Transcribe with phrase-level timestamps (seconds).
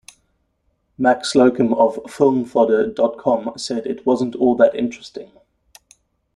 [0.97, 5.31] Mac Slocum of Filmfodder dot com said "it wasn't all that interesting".